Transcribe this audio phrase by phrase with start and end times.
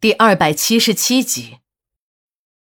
[0.00, 1.58] 第二百七十七集，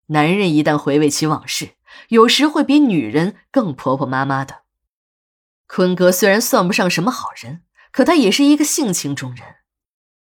[0.06, 1.72] 男人一旦回味起往事，
[2.10, 4.66] 有时会比女人更婆婆妈妈的。
[5.66, 9.56] 坤哥虽然算不上什么好人，可他也是一个性情中人。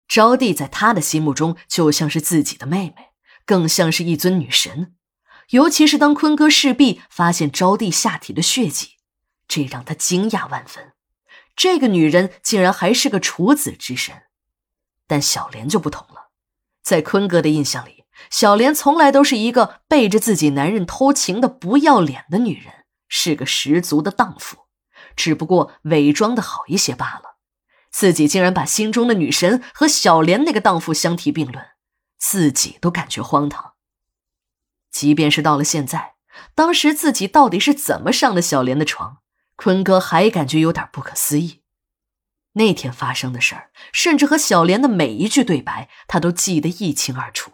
[0.07, 3.09] 招娣在他的心目中就像是自己的妹妹，
[3.45, 4.95] 更像是一尊女神。
[5.49, 8.91] 尤其是当坤哥势必发现招娣下体的血迹，
[9.49, 10.93] 这让他惊讶万分。
[11.57, 14.15] 这个女人竟然还是个处子之身，
[15.05, 16.20] 但小莲就不同了。
[16.91, 24.57] 在坤哥的印象里，小莲从来都是一个背着自己男人偷情的不要脸的女人，是个十足的荡妇，
[25.15, 27.37] 只不过伪装的好一些罢了。
[27.91, 31.65] 自己竟然把心中的女神和小莲那个荡妇相提并论，
[32.19, 33.75] 自己都感觉荒唐。
[34.91, 36.15] 即便是到了现在，
[36.53, 39.19] 当时自己到底是怎么上的小莲的床，
[39.55, 41.60] 坤哥还感觉有点不可思议。
[42.53, 47.51] 那天发生的事儿，甚至和小莲的每一句对白，他都记得一清二楚。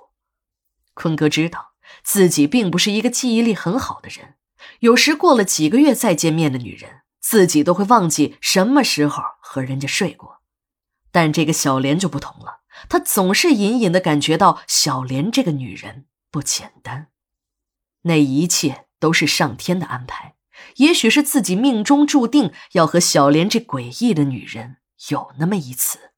[0.95, 1.73] 坤哥知道
[2.03, 4.35] 自己并不是一个记忆力很好的人，
[4.79, 10.41] 有时过了几个月再见面的女人，自己都会忘记什么时候和人家睡过。
[11.11, 17.09] 但这个小莲就不同了，他总是隐隐的感觉到小莲这个女人不简单。
[18.01, 20.35] 那一切都是上天的安排，
[20.77, 24.77] 也许是自己命中注定要和小莲这诡异的女人。
[25.09, 26.11] 有那么一次，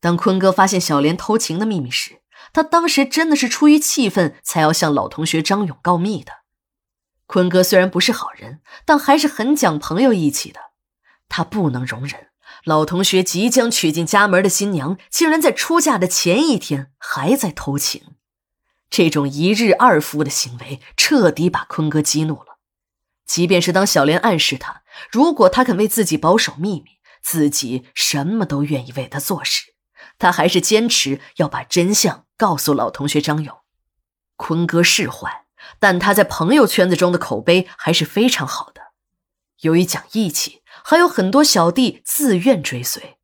[0.00, 6.32] 当坤哥发现小莲偷情的秘密时，他当时真的是出于气愤，才要向老同学张勇告密的。
[7.26, 10.60] 坤哥虽然不是好人，但还是很讲朋友义气的。
[11.28, 12.28] 他不能容忍
[12.64, 18.16] 老同学即将娶进家门的新娘，竟然在出嫁的前一天还在偷情。
[18.90, 22.58] 这种一日二夫的行为，彻底把坤哥激怒了。
[23.26, 29.72] 即便是当小莲暗示他，如果他肯为自己保守秘密，自己什么都愿意为他做事，
[30.18, 33.56] 他还是坚持要把真相告诉老同学张勇。
[34.36, 35.46] 坤哥是坏，
[35.78, 38.92] 但他在朋友圈子中的口碑还是非常好的。
[39.60, 43.16] 由于讲义气，还有很多小弟自愿追随。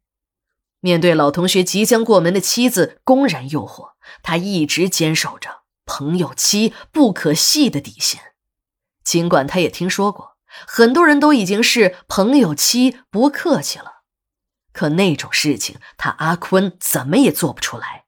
[0.81, 3.91] 面对老同学即将过门的妻子公然诱惑，
[4.23, 8.33] 他一直坚守着朋友妻不可戏的底线。
[9.05, 10.39] 尽管他也听说过。
[10.67, 14.03] 很多人都已经是朋友妻不客气了，
[14.73, 18.05] 可那种事情他阿坤怎么也做不出来。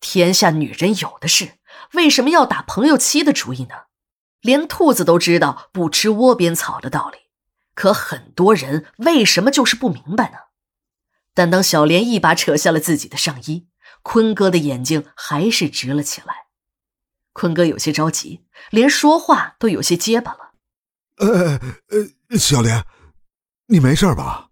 [0.00, 1.58] 天下女人有的是，
[1.94, 3.84] 为什么要打朋友妻的主意呢？
[4.40, 7.18] 连兔子都知道不吃窝边草的道理，
[7.74, 10.38] 可很多人为什么就是不明白呢？
[11.34, 13.68] 但当小莲一把扯下了自己的上衣，
[14.02, 16.46] 坤哥的眼睛还是直了起来。
[17.32, 20.45] 坤哥有些着急，连说话都有些结巴了。
[21.18, 21.60] 呃
[22.30, 22.84] 呃，小莲，
[23.66, 24.48] 你没事吧？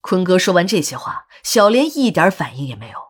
[0.00, 3.06] 坤哥说完这些话，小莲一点反应也没有。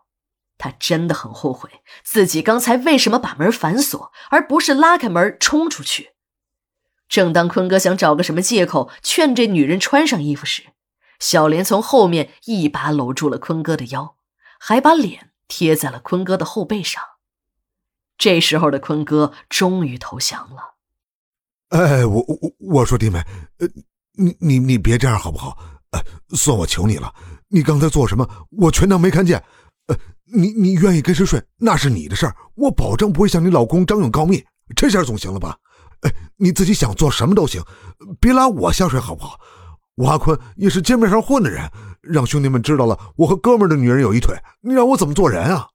[0.57, 1.69] 他真的很后悔
[2.03, 6.13] 自己刚才为什么把门反锁，而不是拉开门冲出去。
[7.07, 10.73] 正当坤哥想找个什么借口劝这女人穿上衣服时，
[11.19, 14.17] 小莲从后面一把搂住了坤哥的腰，
[14.59, 17.03] 还把脸贴在了坤哥的后背上。
[18.17, 20.76] 这时候的坤哥终于投降了。
[21.69, 23.19] 哎，我我我说弟妹，
[23.59, 23.67] 呃，
[24.13, 25.57] 你你你别这样好不好？
[25.91, 25.99] 呃，
[26.35, 27.13] 算我求你了，
[27.49, 29.43] 你刚才做什么，我全当没看见。
[29.87, 29.95] 呃，
[30.25, 34.43] 你你愿意跟谁睡，那是你的事儿，我保证不会向你老公张勇告密，
[34.75, 35.57] 这下总行了吧？
[36.01, 37.61] 哎，你自己想做什么都行，
[38.19, 39.39] 别拉我下水好不好？
[39.95, 41.69] 我阿坤也是街面上混的人，
[42.01, 45.69] 让兄弟们知道了我和哥们的女人有一腿，你让我怎么做人啊？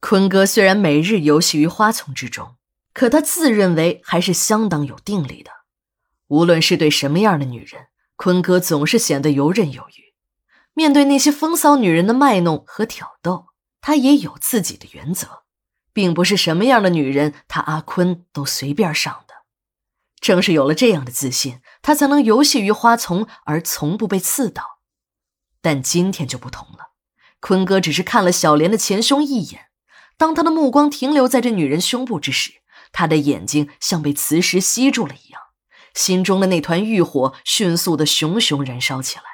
[0.00, 2.55] 坤哥虽然每日游戏于花丛之中。
[2.96, 5.50] 可他自认为还是相当有定力的，
[6.28, 10.14] 无论是对什么样的女人，坤哥总是显得游刃有余。
[10.72, 13.48] 面对那些风骚女人的卖弄和挑逗，
[13.82, 15.42] 他也有自己的原则，
[15.92, 19.34] 并不是什么样的女人他阿坤都随便上的。
[20.18, 24.78] 正是有了这样的自信，他才能游戏于花丛而从不被刺到。
[25.60, 26.92] 但今天就不同了，
[27.40, 29.66] 坤哥只是看了小莲的前胸一眼，
[30.16, 32.62] 当他的目光停留在这女人胸部之时。
[32.96, 35.42] 他的眼睛像被磁石吸住了一样，
[35.92, 39.24] 心中的那团欲火迅速的熊熊燃烧起来，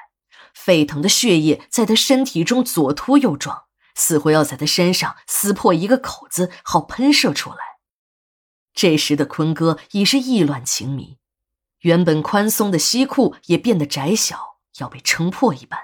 [0.53, 3.63] 沸腾的血液在他身体中左突右撞，
[3.95, 7.57] 似乎要在他身上撕破一个口子，好喷射出来。
[8.73, 11.17] 这时的坤哥已是意乱情迷，
[11.79, 15.79] 原本宽松的西裤也变得窄小，要被撑破一般。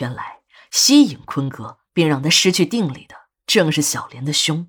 [0.00, 0.38] 原来
[0.70, 3.14] 吸引坤哥并让他失去定力的，
[3.46, 4.66] 正是小莲的胸。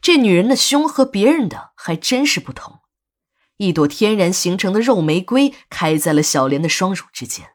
[0.00, 2.80] 这女人的胸和别人的还真是不同，
[3.56, 7.50] 一朵天然形成的肉玫瑰开在了小莲的双乳之间。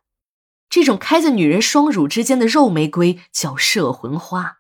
[0.69, 4.57] 这种开在女人双乳之间的肉玫瑰叫摄魂花，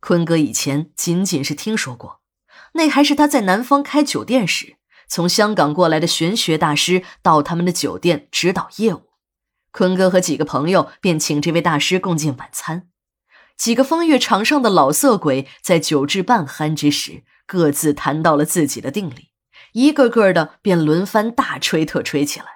[0.00, 2.20] 坤哥以前仅仅是听说过，
[2.74, 9.10] 那还是他在南方开酒店时，从香港过来的玄学大师到他们的酒店指导业务。
[9.70, 12.88] 坤哥和几个朋友便请这位大师共进晚餐。
[13.58, 19.32] 几个风月场上的老色鬼在酒至半酣之时，各自谈到了自己的定力，
[19.72, 22.46] 一个个的便轮番大吹特吹起来。